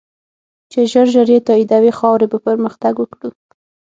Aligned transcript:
چی 0.71 0.81
ژر 0.91 1.07
ژر 1.13 1.27
یی 1.31 1.39
تایدوی، 1.47 1.91
خاوری 1.99 2.27
به 2.31 2.39
پرمختګ 2.47 2.95
وکړو 2.99 3.29